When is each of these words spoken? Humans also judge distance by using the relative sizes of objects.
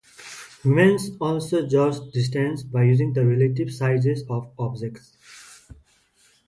Humans 0.63 1.11
also 1.21 1.67
judge 1.67 2.09
distance 2.11 2.63
by 2.63 2.85
using 2.85 3.13
the 3.13 3.23
relative 3.23 3.71
sizes 3.71 4.23
of 4.31 4.49
objects. 4.57 5.15